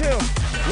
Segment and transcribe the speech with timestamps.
[0.00, 0.20] check,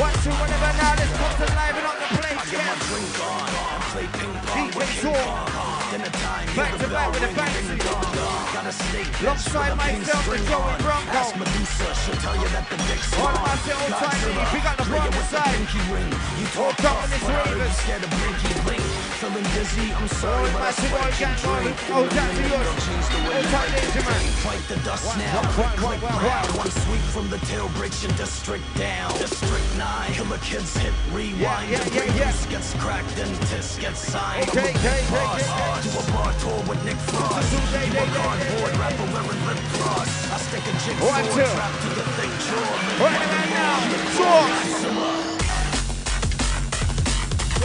[0.00, 0.32] one, two.
[0.40, 2.38] Whenever now, let's come to live and on the place.
[2.38, 5.12] I get my drink on play ping pong DJ with Saw.
[5.12, 5.90] ping pong.
[5.90, 7.69] Dinner time, Back to back with the ring, fantasy.
[7.69, 8.44] ding dong dong.
[8.52, 10.80] Got a steak dish Alongside a myself string Joey on.
[10.84, 11.16] Bronco.
[11.16, 14.20] Ask Medusa, she'll tell you that the dick's All of my old time
[14.52, 15.56] we got the Bronco the side.
[15.92, 16.10] ring.
[16.38, 17.76] You talk coming tough, this but I heard ravers.
[17.80, 18.88] scared of blinky blink.
[19.18, 21.74] Feeling dizzy, I'm sorry, but I swear I can't all drink.
[21.74, 22.70] the old time yours.
[22.86, 23.90] Change the way Old you time think.
[23.90, 24.22] ninja man.
[24.46, 25.42] Fight the dust now.
[25.42, 26.46] one, Click, one, click, one, now.
[26.46, 26.62] one.
[26.62, 29.10] One sweep from the tail breaks your district down.
[29.18, 30.14] District 9.
[30.14, 31.66] Killer kids hit rewind.
[31.66, 32.46] Yeah, yeah, yeah, yeah.
[32.46, 34.46] Gets cracked and tis gets signed.
[34.54, 35.82] Okay, okay, okay, okay.
[35.82, 37.42] Do a bar tour with Nick Frost.
[37.50, 40.14] Two, day, day, You a cardboard rapper wearing lip gloss.
[40.30, 41.26] I stick a jigsaw
[41.58, 42.06] trap to the
[42.46, 43.02] jaw.
[43.02, 43.18] Right
[43.50, 43.82] now.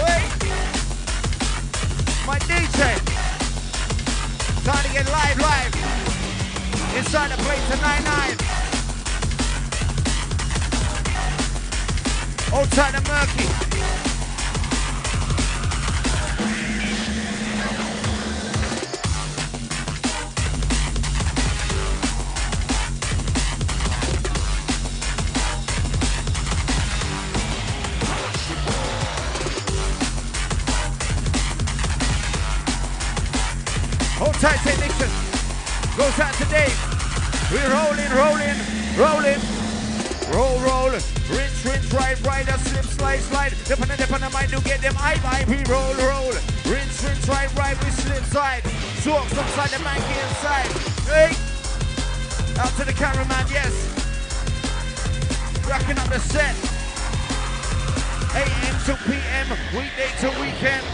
[0.02, 0.73] Wait.
[2.26, 2.80] My DJ.
[4.64, 5.76] Time to get live, live.
[6.96, 7.80] Inside the place at
[12.50, 12.58] 9-9.
[12.58, 14.03] Old time and murky.
[38.16, 38.58] Rolling,
[38.98, 39.42] rolling.
[40.32, 40.92] Roll, roll.
[40.92, 42.48] Rinse, rinse, right, right.
[42.48, 43.54] A slip, slide, slide.
[43.66, 45.48] Dip on the dip on the mind to get them eye vibe.
[45.48, 46.32] We roll, roll.
[46.66, 47.78] Rinse, rinse, right, right.
[47.84, 48.64] We slip side.
[49.04, 50.70] Socks upside the monkey inside.
[51.10, 51.32] Hey.
[52.62, 53.74] Out to the cameraman, yes.
[55.68, 56.56] Racking up the set.
[58.36, 58.76] a.m.
[58.86, 59.48] to p.m.
[59.76, 60.86] Weekday to weekend.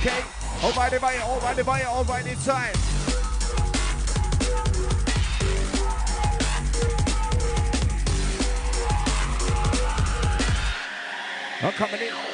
[0.00, 0.24] Okay.
[0.62, 2.74] All right, everybody, all right, everybody, all right, inside.
[11.62, 12.29] I'm coming in.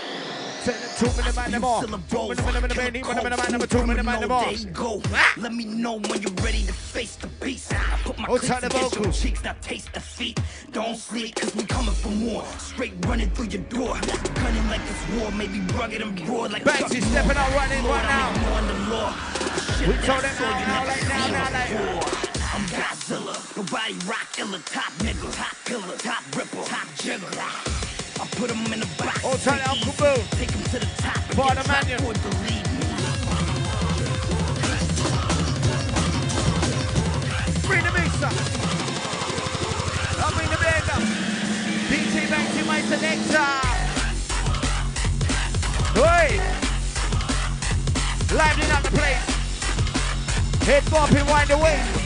[0.97, 1.83] Two minute man, them all.
[1.83, 4.45] Two minute man, them man, two minute man, number two minute man, them all.
[4.45, 5.03] There you go.
[5.37, 7.71] Let me know when you're ready to face the beast.
[7.75, 10.41] I put my clips the against your cheeks, now taste defeat.
[10.73, 12.47] Don't sleep, cause we coming for more.
[12.57, 13.99] Straight running through your door.
[14.37, 18.31] Gunning like it's war, maybe rugged and broad like Banksy stepping out, running right now.
[18.31, 19.13] ignoring the law.
[19.77, 22.33] Shit We told them now, now, like now, now, before.
[22.55, 27.76] I'm Godzilla, nobody rock illa, top nigga, top killer, top ripper, top jigger.
[28.21, 29.21] I put 'em in a box.
[29.25, 29.91] Oh, turn it up, easy.
[29.91, 30.31] Kubu.
[30.39, 31.17] Take 'em to the top.
[31.17, 32.05] and Part get of dropped Mannion.
[32.07, 32.87] or delete me.
[37.67, 38.35] Bring the mix up.
[40.23, 40.59] I'll bring the
[40.95, 41.03] up.
[41.91, 43.51] DJ Banksy, my selector.
[45.95, 46.41] Hey.
[48.35, 49.25] Livening up the place.
[50.67, 52.06] Head bopping, wind away.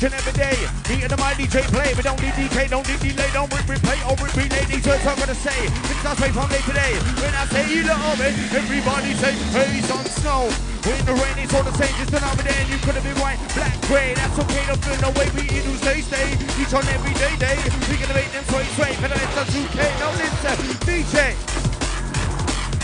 [0.00, 0.56] Each and every day.
[0.88, 1.92] Me and my DJ play.
[1.92, 4.64] We don't need DK, don't need delay, don't re- replay or oh, re- relay.
[4.64, 5.52] These words I'm gonna say.
[5.92, 6.96] It's not straight from day today.
[7.20, 10.48] When I say you love it, everybody say, hey, son, snow.
[10.88, 13.36] When the rain is all the same, just another day, and you couldn't be white,
[13.52, 14.16] black, grey.
[14.16, 15.28] That's okay, don't feel no way.
[15.36, 16.32] We eat who stay, stay.
[16.56, 17.60] Each on every day, day.
[17.92, 18.96] We gonna make them sway, sway.
[19.04, 20.56] But it's a 2K, no listen.
[20.88, 21.36] DJ,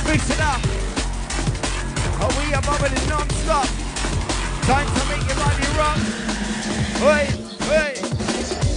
[0.04, 0.60] mix it up.
[2.20, 3.72] Oh, are we above it non-stop?
[4.68, 6.26] Time to make your body rock.
[6.98, 7.26] Hey,
[7.68, 7.94] hey.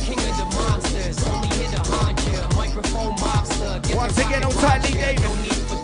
[0.05, 2.19] King of the monsters, only here to haunt.
[2.55, 3.81] Microphone mobster.
[3.87, 5.05] Get Once again, rocket outside Lee launcher.
[5.05, 5.23] Davis.
[5.23, 5.75] No need for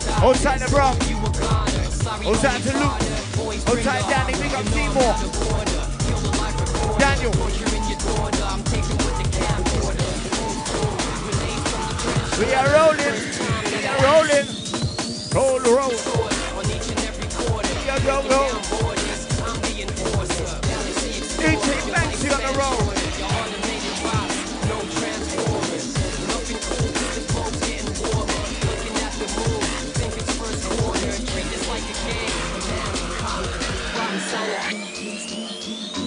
[0.60, 1.08] the Bronx.
[1.10, 1.84] You a goner.
[1.90, 2.92] Sorry, Outside only to Luke.
[2.92, 3.36] harder.
[3.40, 5.12] Boys bring Outside the Danny, big up You know I'm Seymour.
[5.12, 5.84] not a border.
[6.04, 6.98] Kill the live recorder.
[7.00, 7.32] Daniel.
[7.32, 8.44] Launcher in your daughter.
[8.44, 10.10] I'm taking with the camcorder.
[11.24, 12.38] Grenades from the trench.
[12.38, 13.16] We are rolling.
[13.72, 14.46] We are rolling.
[15.32, 15.94] Roll, roll.
[16.58, 17.74] On each and every quarter.
[17.80, 18.95] We are go, go.
[22.46, 22.78] Banksy on the roll.
[23.18, 24.38] Your automated rocks,
[24.70, 25.86] no transformers.
[26.30, 28.42] Looking cool, cause the folks getting warmer.
[28.66, 29.66] Looking at the move,
[29.98, 31.12] think it's first quarter.
[31.26, 32.30] Treat this like a game.
[33.96, 34.62] Rotten sour.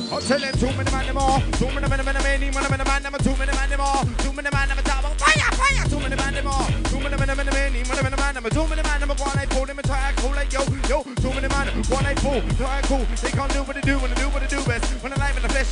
[0.09, 1.41] Hold Tell them too many man them all.
[1.59, 4.05] Too many man them man them any man them them too many man them all.
[4.23, 5.85] Too many man them top fire fire.
[5.89, 6.67] Too many man them all.
[6.87, 9.35] Too many man them man them any man them them too many man them one
[9.35, 11.03] night pull them and try cool like yo yo.
[11.19, 13.05] Too many man one night pull try cool.
[13.21, 14.38] They can't do what they do when they do what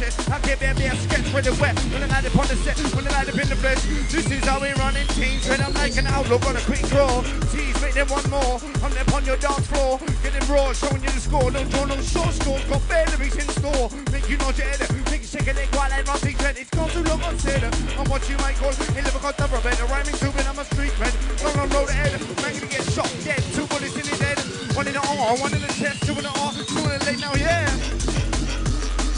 [0.01, 1.74] in I give them their sketch with the wet.
[1.89, 3.82] When they light upon the set, when they light up in the flesh.
[4.13, 5.48] This is how we running teams.
[5.50, 7.24] When I'm like an outlook on a quick draw.
[7.50, 8.62] Tease make them one more.
[8.84, 11.50] I'm there upon your dance floor, getting raw, showing you the score.
[11.50, 13.89] Don't draw no short scores, got bare lyrics in store.
[14.12, 16.58] Make you nod your head, make you shake a leg while I run big head.
[16.58, 17.63] It's gone too long on set.
[17.98, 19.80] I'm what you might call it live because double bed.
[19.89, 21.13] Rhyming stupid, I'm a street red.
[21.44, 23.42] Long on road ahead, man gonna get shot dead.
[23.58, 24.38] Two bullets in his head,
[24.75, 26.06] one in the arm, one in the chest,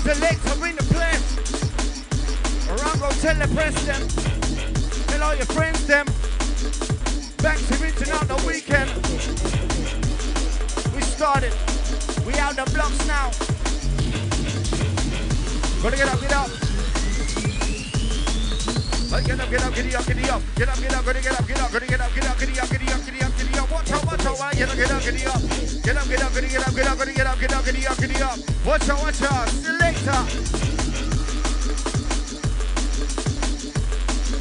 [0.10, 1.38] are in the place.
[2.68, 4.02] Around go tell the press them,
[5.06, 6.06] tell all your friends them.
[7.44, 8.90] Back to reaching out the weekend.
[10.96, 11.54] We started.
[12.26, 13.30] We out the blocks now.
[15.84, 16.50] Gotta get up, get up.
[19.10, 21.40] Hey, Get up, get up, get up, get up, get up, get up, gotta get
[21.40, 23.24] up, get up, gotta get up, get up, get up, get up, get up, get
[23.24, 23.29] up.
[24.60, 25.42] Watch out, get up, get up,
[25.84, 28.22] get up, get up, get up, get up, get up, get up, get up, get
[28.22, 28.40] up.
[28.66, 30.24] Watch out, watch out, selector.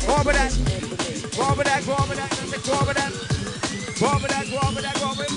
[0.05, 0.51] Go over that,
[1.37, 2.31] go over that, go over that,
[2.67, 3.13] go over that,
[4.01, 5.33] go over that, go over that, go over that.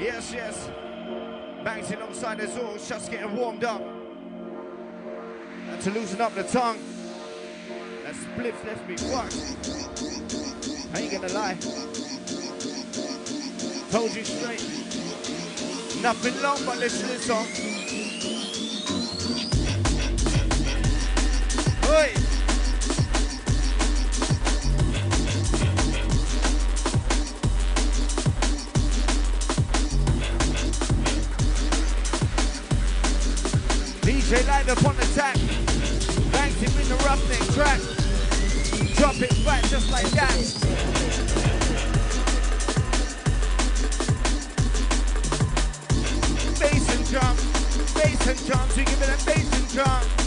[0.00, 0.68] Yes, yes.
[1.62, 3.82] Banks alongside us all, just getting warmed up.
[5.70, 6.78] And to loosen up the tongue.
[8.02, 9.36] That spliff left me fucked.
[10.94, 11.56] I ain't gonna lie.
[13.96, 14.60] Told you straight.
[16.02, 17.46] Nothing long but listen to song.
[21.88, 22.12] Oi!
[34.02, 35.36] DJ live up on the track.
[36.32, 37.80] Banks him in the roughneck track.
[38.96, 41.05] Drop it back just like that.
[47.16, 47.36] Bass and drum.
[47.94, 48.68] Bass and drum.
[48.68, 50.25] So you give it a bass and drum.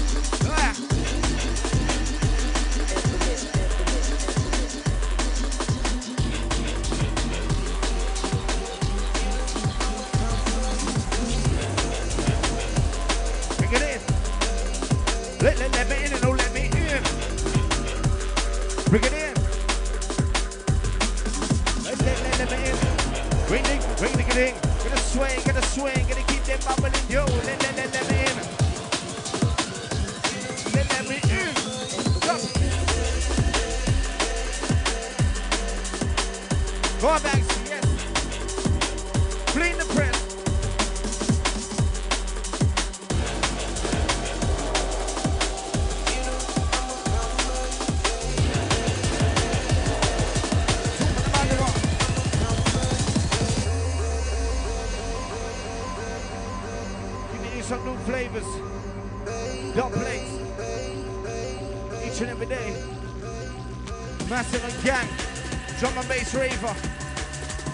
[66.33, 66.75] Raver.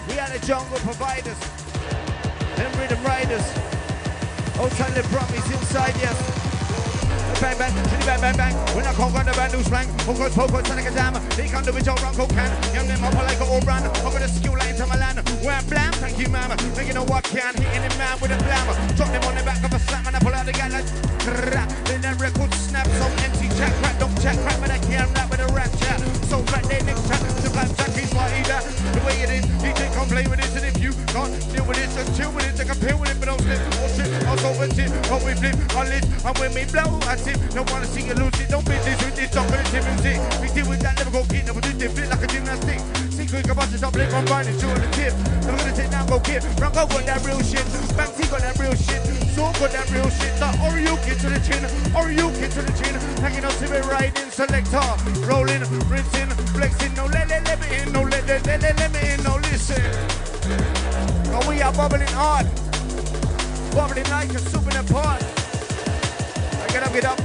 [0.08, 1.38] We are the jungle providers.
[2.56, 3.44] Them rhythm riders.
[4.56, 6.16] Tell the promise inside, yes.
[7.40, 8.54] Bang bang, shitty bang bang bang.
[8.72, 11.12] When I come on the band new slang, focus focus and like a jam.
[11.36, 12.48] They can do it your uncle can.
[12.72, 13.84] Young them up like an old brand.
[13.84, 15.20] I'm gonna skill like into my land.
[15.44, 16.56] Where I blam, thank you, mama.
[16.80, 17.52] You know what can.
[17.56, 18.64] Hitting him man with a blam.
[18.96, 20.88] Drop them on the back of a slam and I pull out the gal like.
[21.84, 25.28] Then that record snaps on empty jack crack, don't jack crack, but I can't rap
[25.30, 26.00] with a rap chat.
[26.28, 27.25] So fat they mix chat.
[28.48, 28.62] That.
[28.94, 31.78] The way it is, DJ can't play with this and if you can't deal with
[31.78, 32.56] it, just chill with it.
[32.66, 34.10] A pill with it, but don't slip or trip.
[34.26, 34.74] I'll go it.
[35.06, 36.02] When we flip, I'll lit.
[36.02, 37.38] And when we blow, I tip.
[37.54, 38.50] Don't wanna see you lose it.
[38.50, 40.18] Don't this with this chocolate music.
[40.42, 41.94] We deal with that, never go get never do this.
[41.94, 42.80] Flip like a gymnastic.
[43.14, 45.14] Secret can bust it up, lick on binding, two on the tip.
[45.46, 46.42] Never gonna take down, go kid.
[46.58, 47.66] Ranko got that real shit.
[47.94, 49.02] Banksy got that real shit.
[49.38, 50.34] So got that real shit.
[50.42, 51.62] The Oreo kid to the chin.
[51.94, 52.94] Oreo kid to the chin.
[53.22, 54.82] Hanging up to me riding selector.
[55.22, 56.94] Rolling, rinsing, flexing.
[56.94, 57.92] No let let let me in.
[57.92, 58.05] No
[58.46, 59.22] let let let me in.
[59.22, 59.82] No listen.
[61.34, 62.46] Oh, we are bubbling hard.
[63.74, 65.20] Bubbling like a soup in a pot.
[66.62, 67.18] I get up, get up.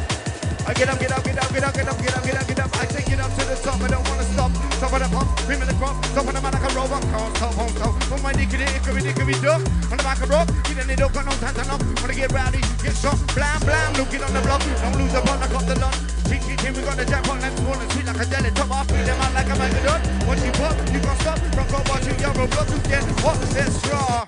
[0.68, 2.48] I get up, get up, get up, get up, get up, get up, get up,
[2.48, 2.70] get up.
[2.82, 3.82] I take it up to the top.
[3.82, 4.52] I don't wanna stop.
[4.82, 6.02] Top of the pump, cream of the crop.
[6.14, 7.02] Top of the man like a robot.
[7.02, 7.94] Can't stop, won't stop.
[8.10, 9.62] Put my dick in it, it could be, it be duck.
[9.94, 11.82] On the back of rock, get in it, don't got no time to knock.
[12.02, 13.94] Wanna get rowdy, get shot, blam, blam.
[13.94, 16.01] Looking on the block, don't lose the ball, I got the lot.
[16.98, 17.42] The jackpot.
[17.42, 18.52] Let's go and sweet like a jelly.
[18.52, 20.26] Top them out like a.
[20.28, 21.40] Once you pop, you can't stop.
[22.22, 23.40] Young block to get hot.
[23.56, 24.28] Let's draw.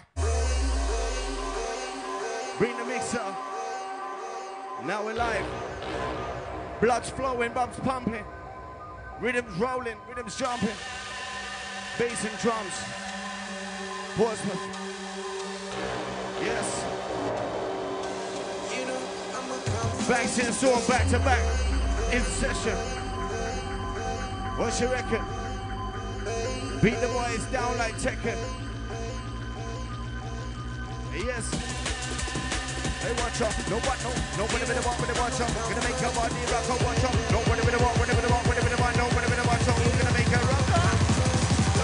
[2.57, 3.21] Bring the mixer.
[4.85, 5.45] Now we're live.
[6.81, 8.25] Blood's flowing, bumps pumping.
[9.19, 10.69] Rhythms rolling, rhythms jumping.
[11.97, 12.73] Bass and drums.
[14.15, 14.59] Portsmouth.
[16.41, 16.83] Yes.
[20.09, 21.72] Banks and Storm back to back.
[22.13, 22.77] In session.
[24.55, 25.25] What's you reckon?
[26.79, 28.37] Beat the boys down like Tekken.
[31.15, 31.49] Yes.
[33.01, 33.57] Hey, watch out.
[33.67, 34.13] No, what, no.
[34.37, 35.49] Nobody with watch out.
[35.65, 37.31] Gonna make your body rock watch out.
[37.31, 38.42] Nobody with the walk.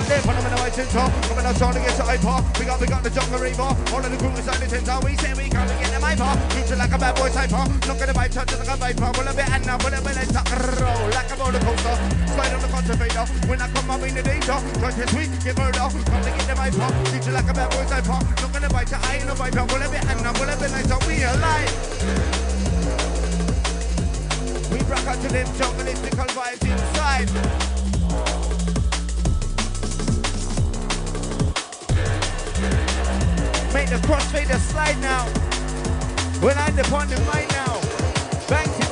[0.09, 1.13] There, the white tin top.
[1.29, 2.41] Coming out trying to get to hyper.
[2.57, 3.69] We got, we got the jungle raver.
[3.93, 6.33] All of the crew inside the tent We say we can't get them hyper.
[6.57, 7.61] Future like a bad boy typer.
[7.69, 9.05] At the bite, touch like a viper.
[9.13, 10.49] Pull a bit and now, pull a bit and tuck.
[10.49, 11.93] Roll like a roller coaster.
[12.25, 13.25] Slide on the conservator.
[13.45, 14.57] When I come, I'm in the danger.
[14.81, 15.85] Try to sweet, get murder.
[15.93, 16.89] Come to get them hyper.
[17.13, 18.17] Future like a bad boy typer.
[18.17, 19.61] At the bite, I ain't no viper.
[19.69, 21.05] Pull a bit and now, pull a bit and tuck.
[21.05, 21.69] We alive.
[24.73, 27.29] We rock out to them jungleistical vibes inside.
[33.73, 35.25] Make the crossfader slide now.
[36.41, 37.79] When I'm upon the mic now.
[38.49, 38.88] Banksy,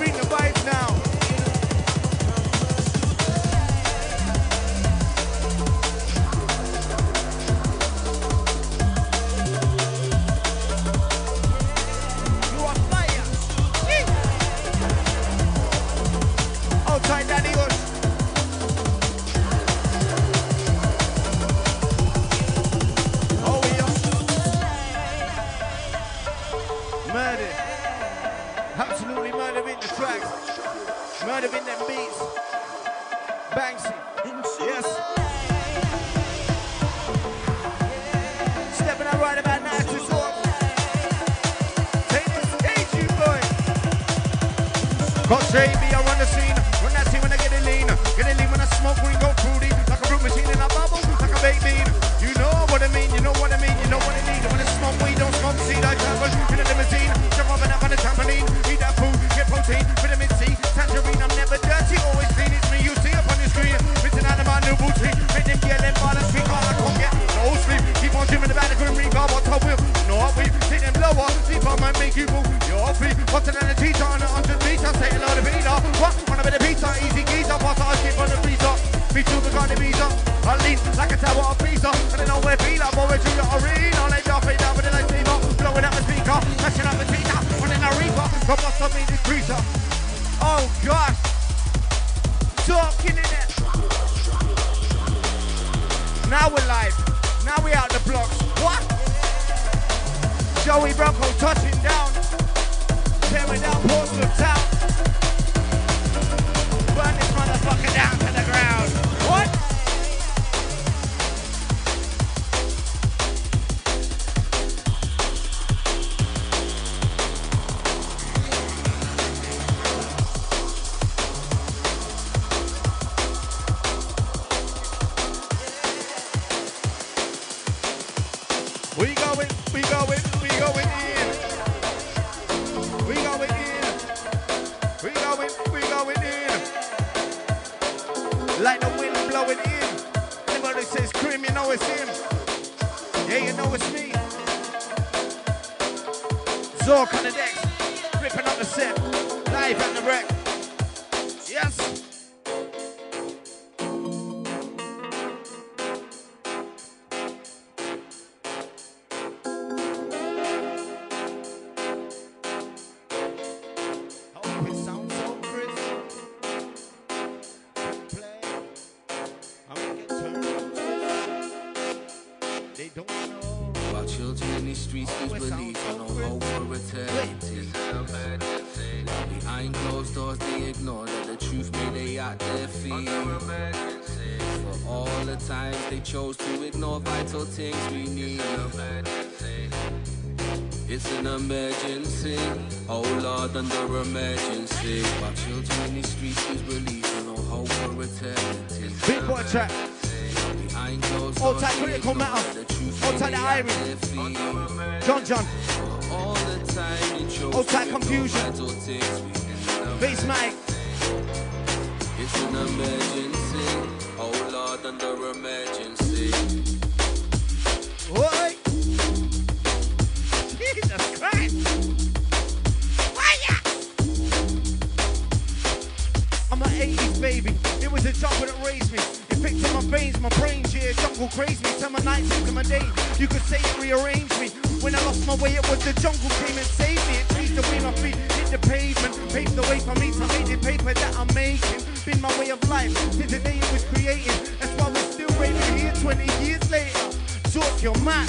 [239.88, 241.80] for me to make the paper that I'm making.
[242.06, 244.36] Been my way of life since the day it was created.
[244.60, 247.08] That's why we're still raving here 20 years later.
[247.56, 248.28] Talk your mind.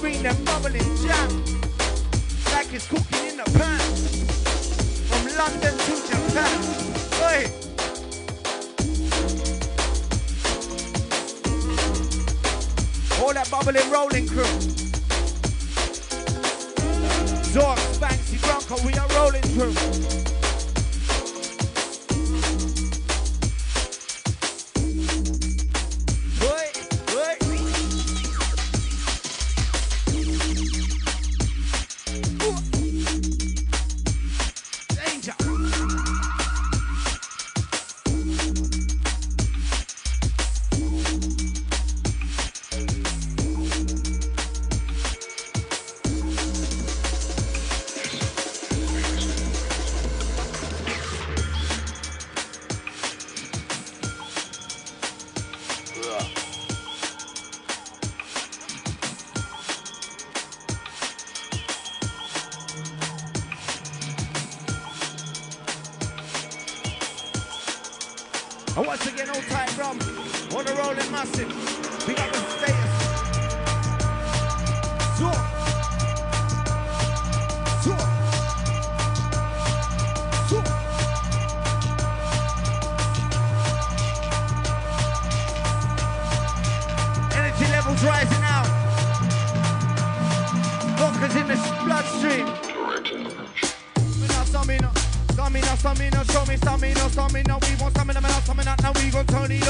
[0.00, 1.28] Bring that bubbling jam
[2.54, 3.82] like it's cooking in a pan.
[5.10, 6.58] From London to Japan.
[7.18, 7.42] Hey.
[13.20, 14.86] All that bubbling rolling crew.
[17.50, 17.78] Zork,
[18.84, 20.25] We are rolling through.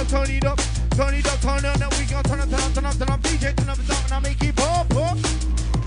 [0.09, 0.59] gon' turn it up,
[0.90, 1.99] turn it up, turn it up.
[1.99, 3.21] We gon' turn up, turn up, turn up, turn up.
[3.23, 5.19] DJ turn up, the up, and I make it pop, pop.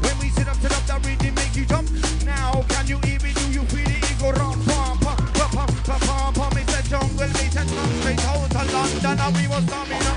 [0.03, 1.88] When we sit up, turn up, that rhythm make you jump.
[2.25, 4.03] Now can you even do you feel it?
[4.03, 6.55] It go round, pump, pump, pump, pump, pump, pump, pump.
[6.60, 10.13] It's a jungle, it's a jump straight out to London, Now we want stamina,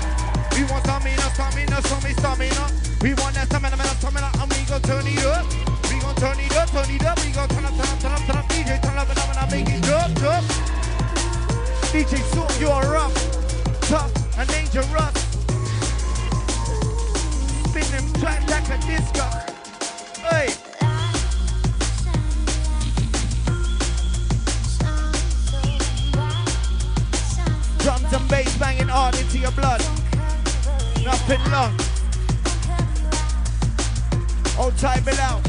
[0.51, 2.63] we want stamina, stamina, stamina, stamina.
[2.99, 5.47] We want that stamina, stamina, stamina, and we gon' turn it up.
[5.87, 7.17] We gon' turn it up, turn it up.
[7.23, 8.45] We gon' turn up, turn up, turn up, turn up.
[8.51, 10.43] DJ turn up, and I make it jump, jump.
[11.93, 13.22] DJ, so you're up
[13.93, 14.87] tough and dangerous.
[17.69, 19.25] Spin them tight like a disco.
[20.27, 20.49] Hey.
[27.83, 29.81] Drums and bass banging hard into your blood.
[31.03, 31.77] Nothing long.
[34.57, 35.43] Old time it out.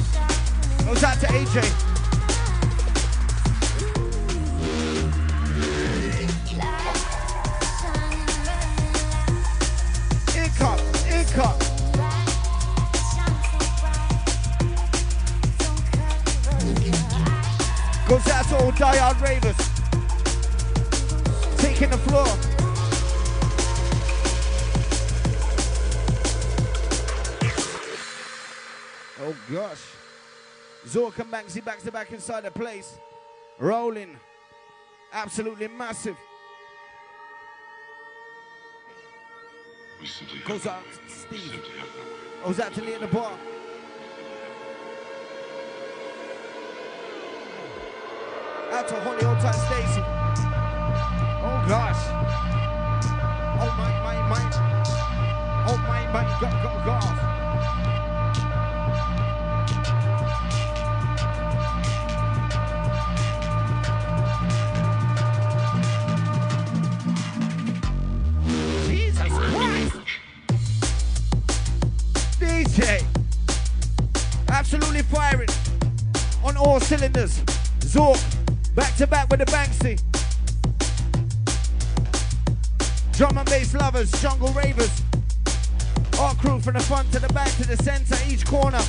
[0.85, 1.94] Goes out to AJ.
[31.55, 32.99] Banksy back to back inside the place.
[33.59, 34.19] Rolling.
[35.13, 36.17] Absolutely massive.
[40.45, 41.63] Goes out Steve.
[42.45, 43.39] Oh, was that to Lee at the bar?
[48.73, 50.03] Out to Holly Old Time Stacy.
[51.47, 52.03] Oh gosh.
[53.61, 54.43] Oh my my my.
[55.69, 57.34] Oh my my go go go.
[76.99, 77.41] Cylinders.
[77.81, 78.23] Zork,
[78.77, 80.01] back to back with the Banksy.
[83.17, 85.03] Drum and bass lovers, jungle ravers.
[86.21, 88.81] Our crew from the front to the back to the center, each corner.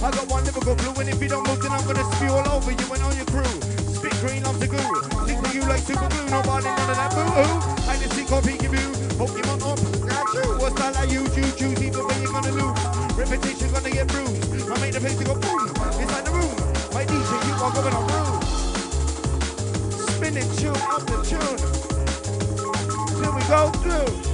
[0.00, 2.46] I got one lyrical glue, and if you don't move, then I'm gonna spew all
[2.54, 3.50] over you and all your crew.
[3.90, 4.78] Spit green, love the goo.
[5.26, 7.90] Think of you like super glue, nobody none of that boo hoo.
[7.90, 8.94] I just see call peekaboo.
[9.18, 10.54] Pokemon up, now true.
[10.62, 12.78] What style I use, you choose, either way you're gonna lose.
[13.18, 14.70] Repetition gonna get bruised.
[14.70, 15.66] I make the place to go boom.
[15.98, 16.54] Inside the room.
[16.94, 18.38] My DJ, you are going on room.
[20.14, 21.58] Spinning tune up the tune.
[23.18, 24.27] Till we go through.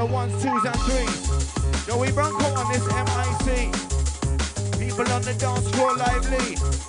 [0.00, 1.86] The ones, twos, and threes.
[1.86, 3.70] Joey Bronco on this MIC.
[4.78, 6.79] People on the dance floor lively.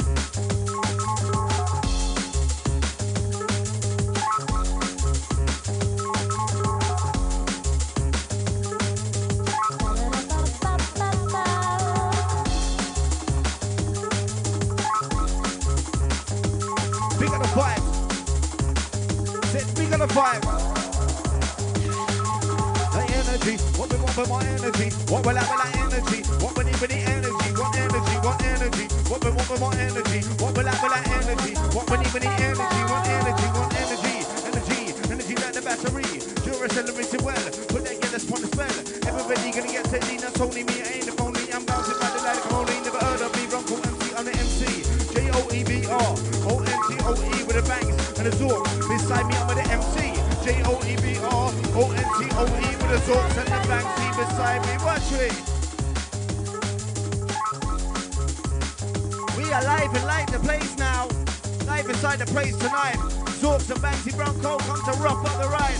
[62.11, 62.97] Inside the place tonight.
[63.39, 65.79] Zorks and Banksy Bronco come to rock up the ride.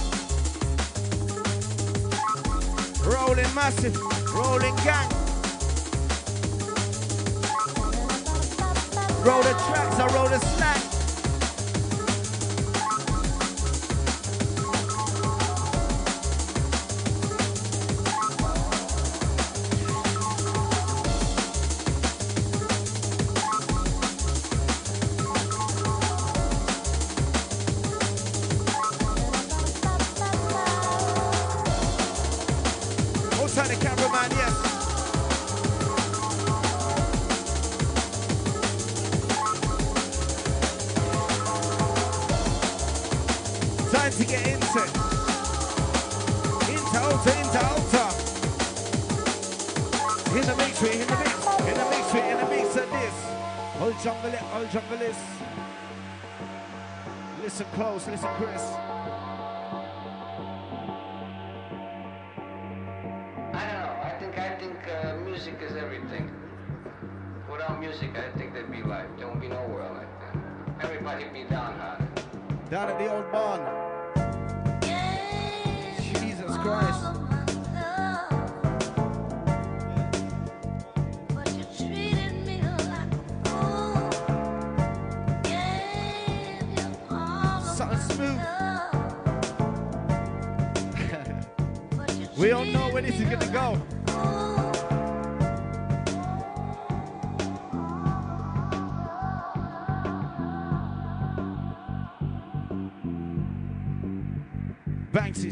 [3.06, 3.98] Rolling massive,
[4.34, 5.10] rolling gang.
[9.26, 10.91] Roll the tracks, I roll the snack.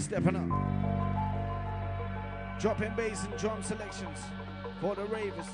[0.10, 0.50] Stepping up.
[2.60, 4.18] Dropping bass and drum selections
[4.82, 5.46] for the ravers.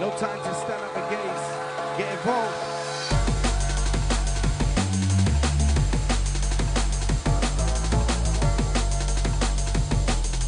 [0.00, 1.46] No time to stand up and gaze.
[1.98, 2.54] Get involved.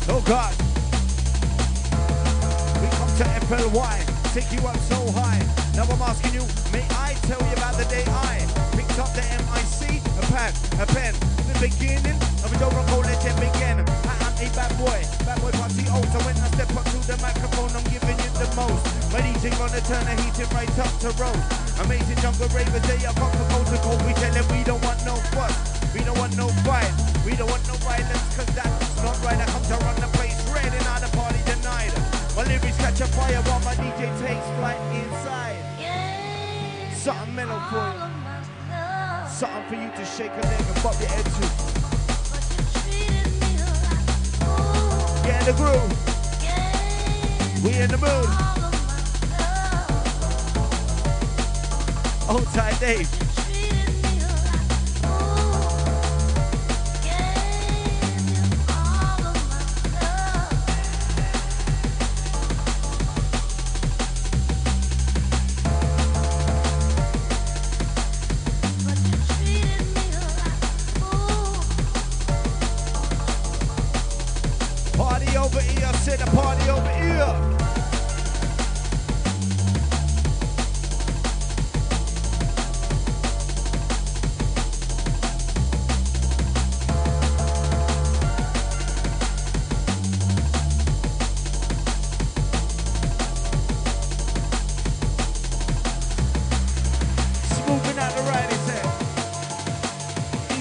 [0.08, 0.54] Oh God.
[2.80, 3.96] We come to FLY,
[4.32, 5.42] take you up so high.
[5.76, 9.20] Now I'm asking you, may I tell you about the day I picked up the
[9.20, 11.29] MIC, a pad, a pen,
[11.60, 13.84] beginning of a don't recall let it begin.
[13.84, 14.96] I am a bad boy,
[15.28, 16.08] bad boy party old.
[16.08, 18.80] So when I step up to the microphone, I'm giving you the most.
[19.12, 21.44] My DJ gonna turn the heating right up to roast.
[21.84, 24.00] Amazing jungle ravers, they are from coast to coast.
[24.08, 25.52] We tell them we don't want no fuss,
[25.92, 26.88] we don't want no fight,
[27.28, 29.36] we don't want no violence, cause that's not right.
[29.36, 31.92] I come to run the place, red and out the party denied.
[32.32, 35.60] My lyrics catch a fire while my DJ takes flight inside.
[36.96, 38.09] Something mellow for you.
[39.40, 41.40] Something for you to shake a leg and bob your head to.
[45.24, 45.92] Get in the groove.
[47.64, 48.28] We in the mood.
[52.26, 53.29] Hold tight, Dave.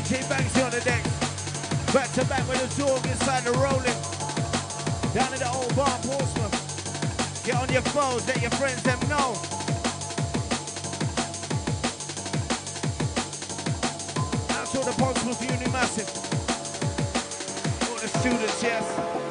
[0.09, 1.03] DJ Banksy on the deck.
[1.93, 3.93] Back to back with the dog inside the Rollin.
[5.13, 7.45] Down in the Old Barn, Portsmouth.
[7.45, 9.37] Get on your phones, let your friends them know.
[14.57, 16.09] Out to the Portsmouth Uni Massive.
[17.87, 19.28] All the students, yes.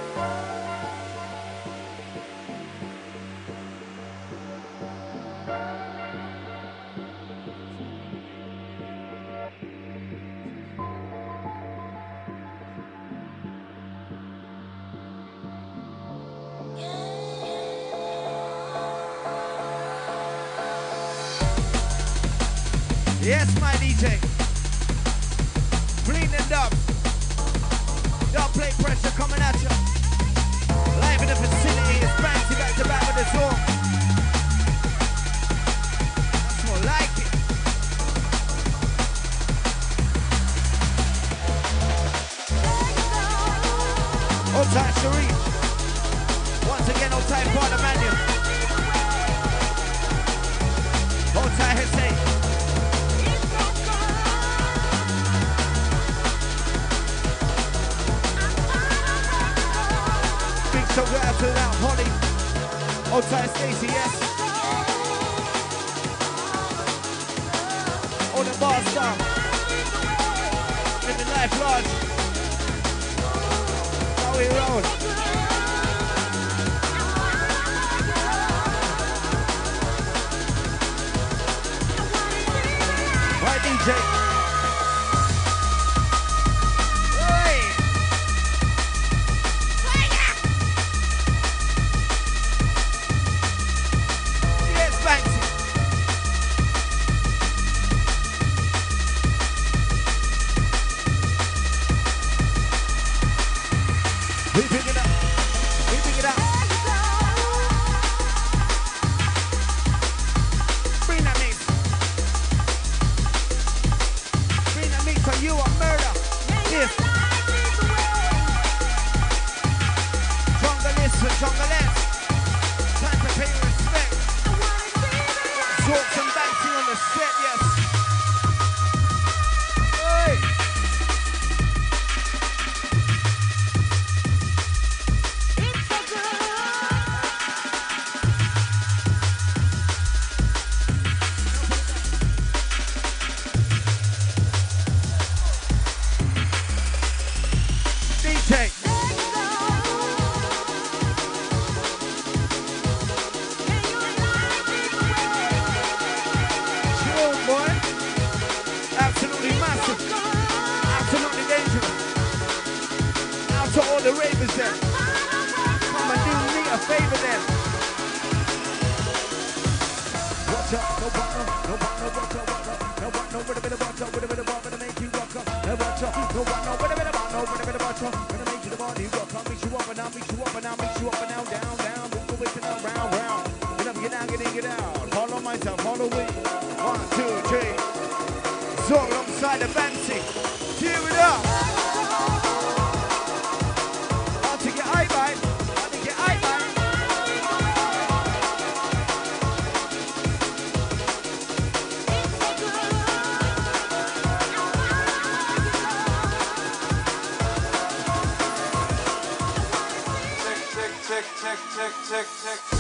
[212.09, 212.78] tick, tick.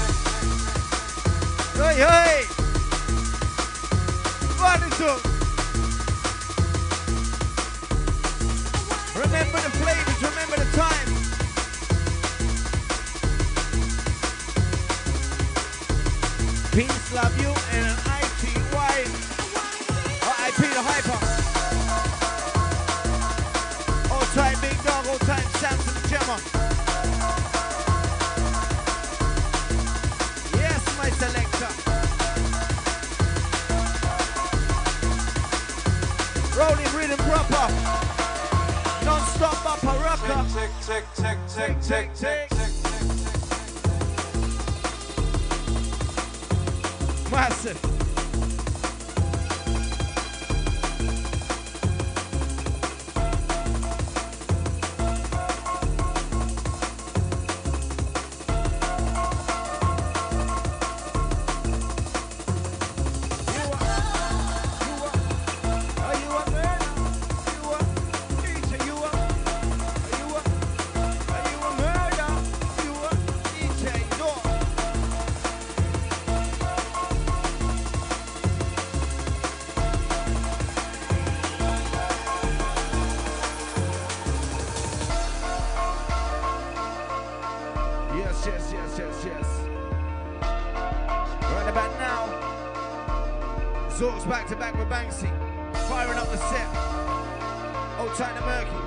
[98.18, 98.82] Tight to Mercury.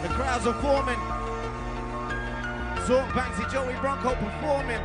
[0.00, 0.96] The crowds are forming.
[2.86, 4.80] Zork Banksy, Joey Bronco performing.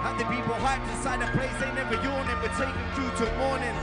[0.00, 2.38] Had the people hyped inside the place, they never yawning.
[2.40, 3.76] but taking through till morning.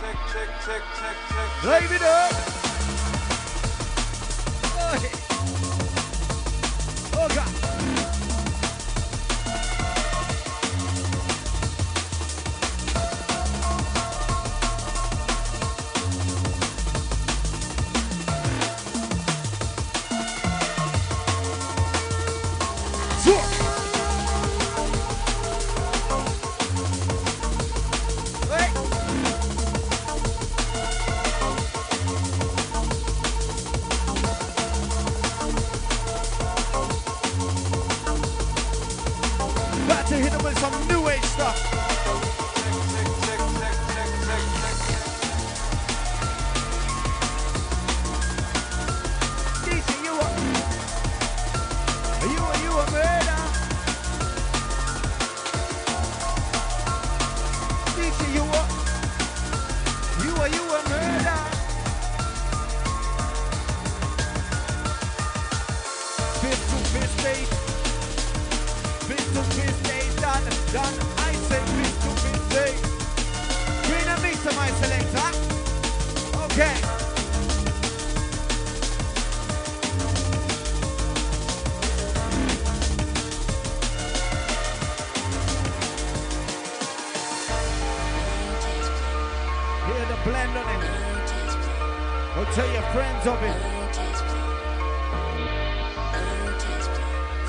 [0.00, 1.64] Check, check, check, check, check.
[1.64, 2.59] Live it up!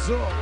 [0.08, 0.41] Yes,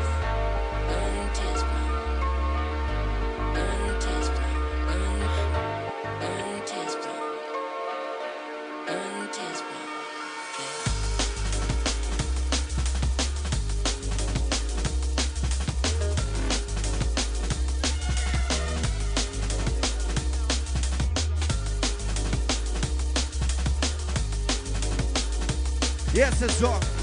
[26.41, 26.79] it's on.
[26.79, 26.98] Level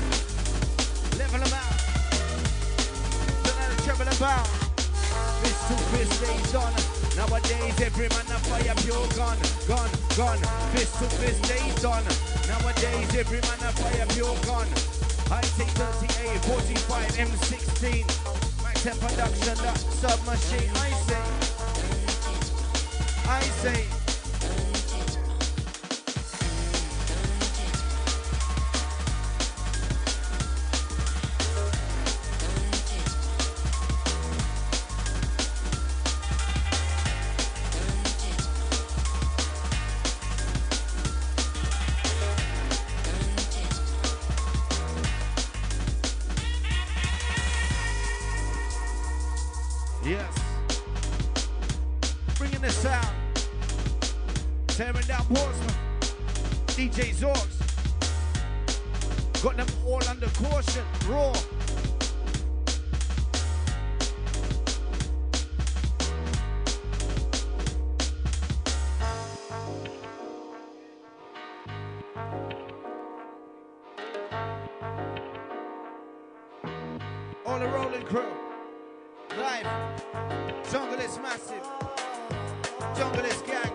[77.66, 78.32] the Rollin crew.
[79.38, 79.66] Live.
[80.70, 81.66] Jungle is massive.
[82.96, 83.65] Jungle is gangs.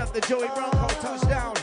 [0.00, 1.54] Myself, the Joey Bronco touchdown.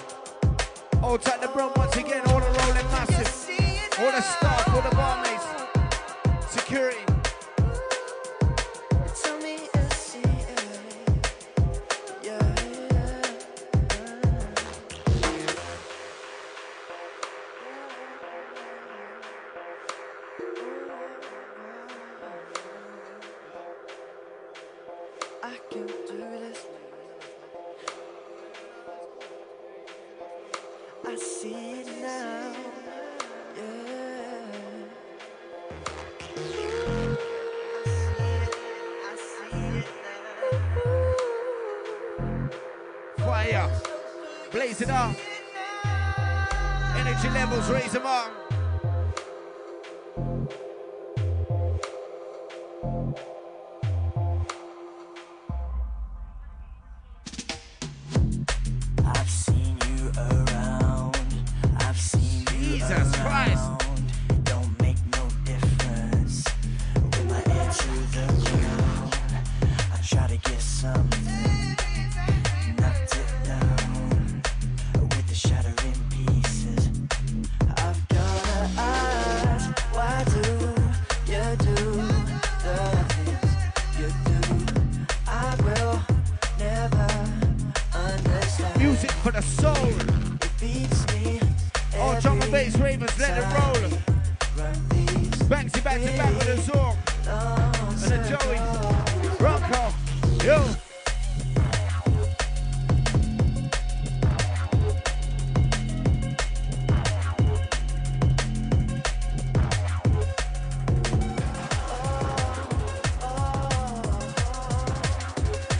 [1.01, 2.21] All tight the Bron once again.
[2.27, 3.97] All the Rollin massive.
[3.99, 6.51] All the staff, all the barmaids.
[6.51, 7.06] Security.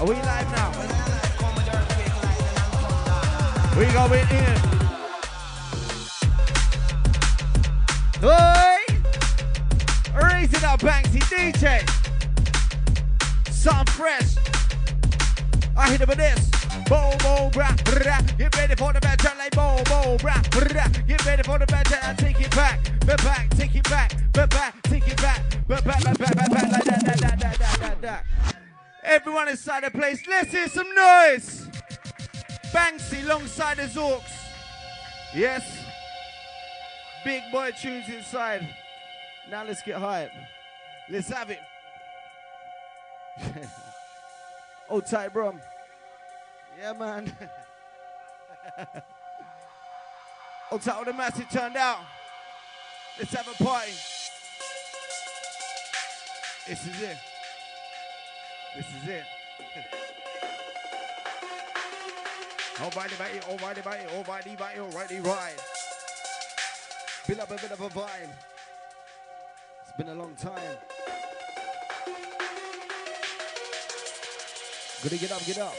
[0.08, 0.72] We live now?
[3.78, 4.58] We going in.
[8.24, 8.78] Oi!
[10.16, 11.84] Raise it up, Banksy DJ.
[13.52, 14.38] Something fresh.
[15.76, 16.50] I hit it with this.
[16.88, 18.38] Boom, boom, brah, brah.
[18.38, 21.06] Get ready for the turn like boom, boom, brah, brah.
[21.06, 21.86] Get ready for the bad.
[22.02, 25.84] I take it back, back, back, take it back, back, back, take it back, back,
[25.84, 26.17] back, back,
[29.08, 31.70] Everyone inside the place, let's hear some noise.
[32.74, 34.34] Banksy alongside the Zorks.
[35.34, 35.64] Yes.
[37.24, 38.68] Big boy tunes inside.
[39.50, 40.32] Now let's get hype.
[41.10, 41.60] Let's have it.
[44.90, 45.56] oh, tight, bro.
[46.78, 47.34] Yeah, man.
[50.70, 52.00] oh, tight, all the massive turned out.
[53.18, 53.94] Let's have a party.
[56.68, 57.18] This is it.
[58.76, 59.24] This is it.
[62.78, 63.42] Alrighty, mate.
[63.42, 64.08] Alrighty, mate.
[64.10, 64.78] Alrighty, mate.
[64.78, 65.60] Alrighty, right.
[67.28, 68.30] Build up a bit of a vibe.
[69.84, 70.78] It's been a long time.
[75.04, 75.74] Gotta get up, get up.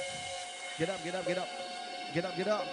[0.78, 1.48] Get up, get up, get up.
[2.14, 2.64] Get up, get up.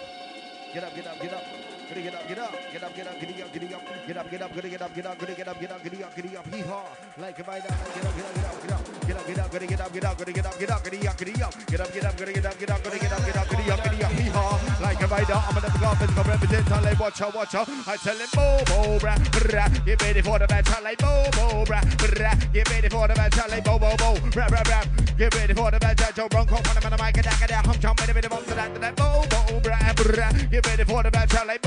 [0.72, 1.75] Get up, get up, get up.
[1.88, 4.30] Gotta get up, get up, get up, get up, get up, get up, get up,
[4.30, 6.36] get up, gotta get up, get up, gotta get up, get up, get up, get
[6.36, 6.82] up, hee haw.
[7.16, 10.04] Like a bite down, get up, get up, get up, get up, get up, get
[10.04, 11.92] up, gotta get up, get up, gotta get up, get up, get up, get up,
[11.94, 13.70] get up, get up, gotta get up, get up, gotta get up, get up, get
[13.70, 14.58] up, get up, hee haw.
[14.82, 17.68] Like a bite down, I'm gonna go physical represent, like watch out, watch out.
[17.86, 21.64] I tell him, bo, bo, bra, bra, get ready for the battle, like bo, bo,
[21.64, 24.82] bra, bra, get ready for the battle, like bo, bo, bo, bra, bra, bra,
[25.16, 28.10] get ready for the battle, Joe Bronco, on the mic, and I hum, jump, and
[28.10, 31.10] a bit of bump to that, that, bo, bo, bra, bra, get ready for the
[31.10, 31.62] battle, like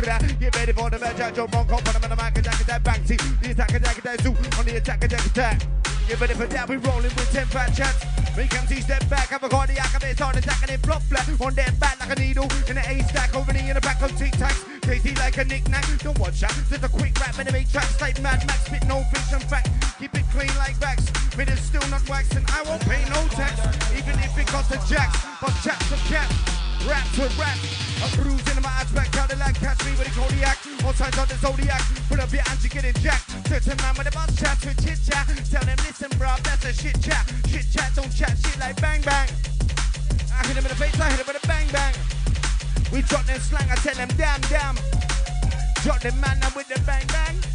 [0.00, 3.16] get ready for the battle, Joe Bronco, on the mic, and I that bang, see,
[3.16, 5.62] the attack, attack, attack, zoo, on the attack, attack, attack.
[6.08, 8.04] Get ready for that, we rolling with 10 fat chats.
[8.36, 11.28] We can step back, have a cardiac, and they start attacking it flop flat.
[11.40, 14.10] On their back like a needle, in an A stack, over in the back of
[14.16, 14.64] tic tacs.
[14.82, 16.54] Tasty like a knick-knack, don't watch out.
[16.68, 19.68] Just a quick rap, and make tracks like Mad Max, spit no fiction fact.
[19.98, 22.44] Keep it clean like wax, but it's still not waxing.
[22.48, 23.60] I won't pay no tax,
[23.96, 25.18] even if it costs a jacks.
[25.40, 26.69] But chaps for caps.
[26.88, 27.58] Rap to rap,
[28.02, 31.36] a bruise in my aspect, Cadillac, catch me with a Kodiak, all signs on the
[31.36, 34.74] Zodiac, put up your hands, you getting jacked, certain man with a bus chat to
[34.82, 38.58] chit chat, tell him, listen bro, that's a shit chat, shit chat, don't chat shit
[38.58, 39.28] like bang bang,
[40.32, 41.94] I hit him in the face, I hit him with a bang bang,
[42.92, 44.76] we drop them slang, I tell them damn damn,
[45.84, 47.49] drop them man, I'm with the bang bang,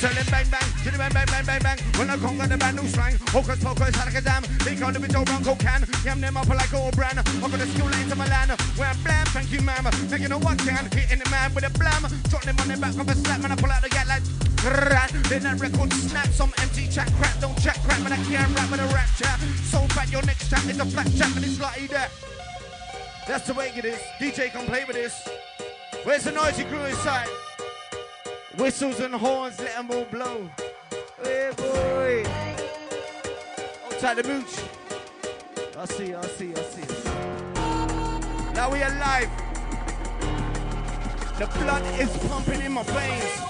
[0.00, 1.78] tell them bang bang, to the bang bang bang bang bang.
[1.98, 4.42] When I conquer the band new slang, hocus pocus, alakazam.
[4.64, 5.86] They call the bitch Bronco can.
[6.04, 7.18] Yam them up like old brand.
[7.18, 8.50] I got the skill into my land.
[8.76, 9.84] Where I'm blam, thank you, ma'am.
[10.10, 12.02] Making a one can, hitting the man with a blam.
[12.28, 13.52] Drop them on the back of a slap, man.
[13.52, 14.22] I pull out the gat like.
[15.28, 18.68] Then that record snap, some empty chat crap, don't chat crap, but I can't rap
[18.70, 19.38] with a rap chat.
[19.62, 22.10] So bad your next chat is a flat chat, and it's like that.
[23.28, 24.00] That's the way it is.
[24.18, 25.28] DJ can play with this.
[26.02, 27.28] Where's the noisy crew inside?
[28.58, 30.48] Whistles and horns, let them all blow.
[31.22, 32.24] Hey boy.
[32.24, 34.60] Oh, Outside the mooch.
[35.78, 36.86] I see, I see, I see.
[38.54, 39.30] Now we alive.
[41.38, 43.40] The blood is pumping in my veins.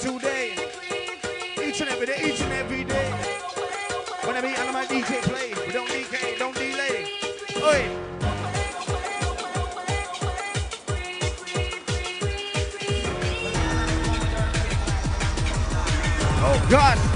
[0.00, 0.54] Today,
[1.64, 3.10] each and every day, each and every day.
[4.22, 6.35] When I meet my DJ play, we don't DK,
[16.68, 17.15] God.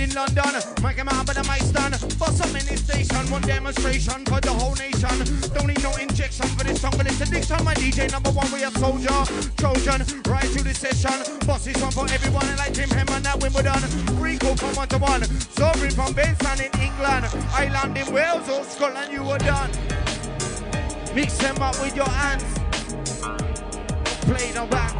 [0.00, 0.56] in London.
[0.82, 1.94] Make him but the mic stand.
[2.16, 5.12] For so many station, one demonstration for the whole nation.
[5.52, 7.62] Don't need no injection for this song, but it's addiction.
[7.64, 9.20] My DJ number one, we a soldier,
[9.60, 11.12] Trojan, right through the session.
[11.46, 13.80] Boss is one for everyone, and like Tim Henman at Wimbledon.
[14.40, 15.22] Call from one to one.
[15.52, 19.70] Sorry from Benson in England, Ireland in Wales or Scotland, you were done.
[21.14, 22.44] Mix them up with your hands.
[24.24, 24.96] Play no back.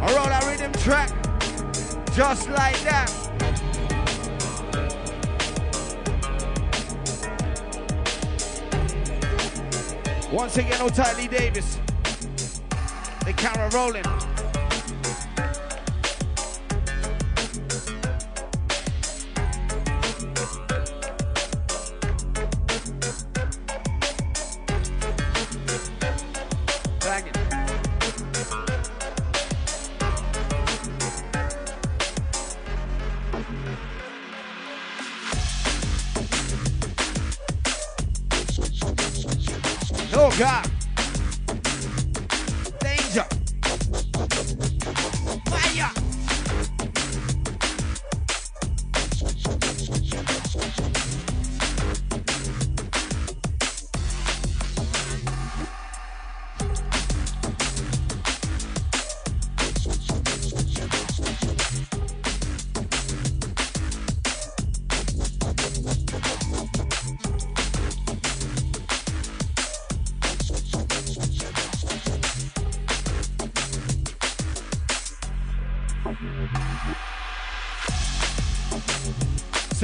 [0.00, 1.10] I roll a rhythm track,
[2.14, 3.25] just like that.
[10.36, 11.78] Once again, O'Tiley Davis.
[13.24, 14.05] The camera rolling.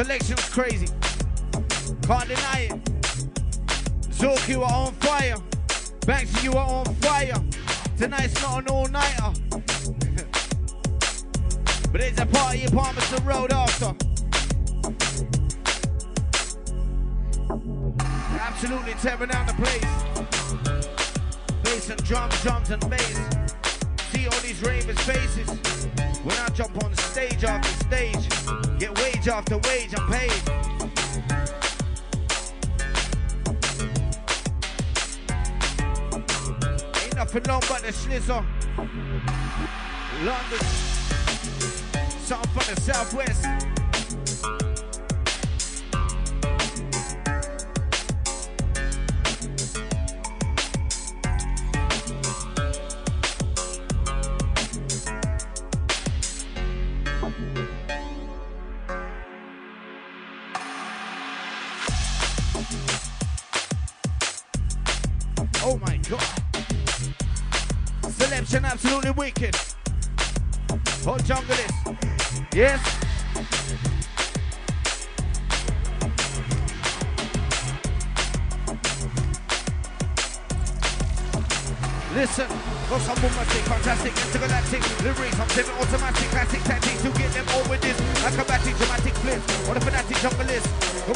[0.03, 0.89] Selection's crazy.
[2.03, 2.85] Can't deny it.
[4.11, 5.37] Zork, you are on fire.
[6.01, 7.41] Banksy, you are on fire.
[7.97, 9.33] Tonight's not an all-nighter.
[11.93, 13.95] but it's a party in Palmerston Road after.
[18.41, 19.87] Absolutely tearing down the place.
[21.63, 23.21] Bass and drums, drums and bass.
[24.11, 25.49] See all these ravers' faces.
[26.25, 28.29] When I jump on stage after stage,
[28.83, 30.33] get wage after wage, I'm paid.
[37.01, 38.45] Ain't nothing long but the slizzer.
[40.25, 40.67] London,
[42.25, 43.72] something from the southwest.
[82.13, 82.45] Listen,
[82.93, 85.41] got some bombastic, fantastic, intergalactic lyrics.
[85.41, 87.97] I'm saving automatic, classic tactics to get them all with this.
[88.21, 89.41] Acrobatic, dramatic flips.
[89.65, 90.17] What a fanatic.
[90.21, 90.37] Come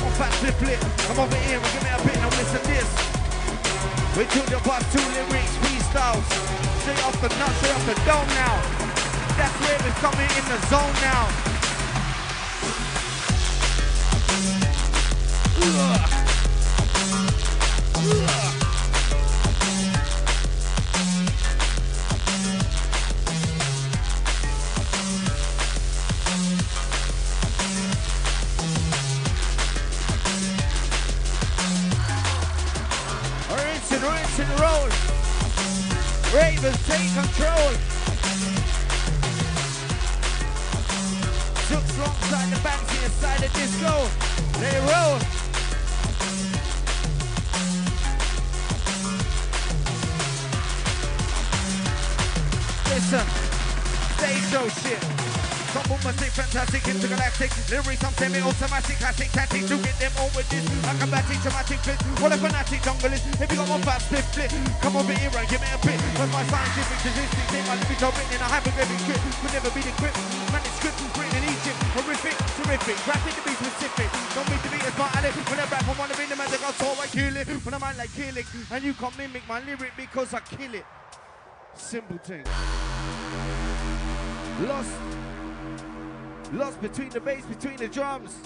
[0.00, 0.80] on, fat flip, flip.
[1.04, 2.16] Come over here and give me a bit.
[2.16, 2.88] Now listen this.
[4.16, 6.24] We took the bus, two lyrics, freestyles.
[6.80, 8.56] Straight off the nut, straight off the dome now.
[9.36, 11.28] That's where we're coming in the zone now.
[15.60, 16.15] Ugh.
[58.40, 58.62] Lyrics.
[58.62, 60.64] I'm semi-automatic, classic tactic to get them on with this.
[60.84, 61.98] Acrobatic, dramatic fit.
[62.20, 63.22] What a fanatic jungle is.
[63.40, 65.98] If you got one fat split, flip, come over here and give me a bit.
[66.20, 69.80] When my scientific statistics in my are written in a hypergraphic script, could never be
[69.80, 70.26] decrypted.
[70.52, 74.08] Manuscript written in Egypt, horrific, terrific, graphic to be specific.
[74.34, 75.34] Don't mean to be as smart at it.
[75.34, 77.48] When I rap, I wanna be the man that got so I kill it.
[77.64, 80.86] When I mind like killing, and you can't mimic my lyric because I kill it.
[81.74, 82.44] Simple thing.
[84.66, 85.35] Lost
[86.52, 88.38] Lost between the bass, between the drums.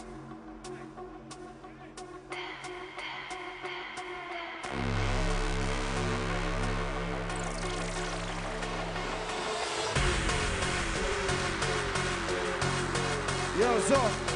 [13.58, 14.30] Yo, so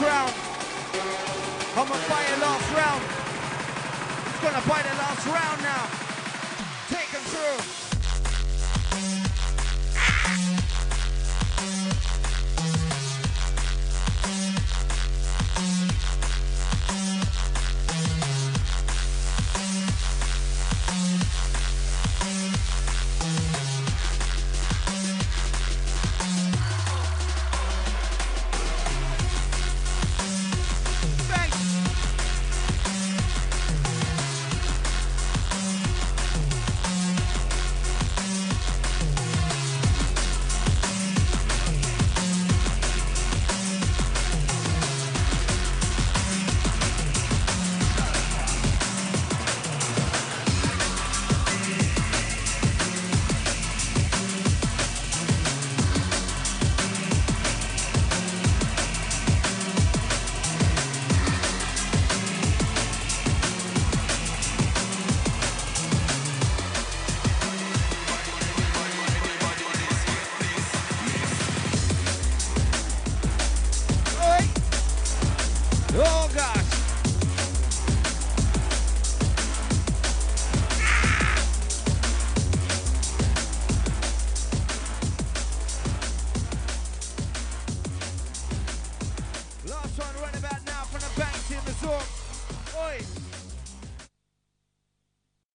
[0.00, 0.32] round.
[1.76, 3.17] I'm gonna fight last round.
[4.48, 6.07] He's gonna fight the last round now.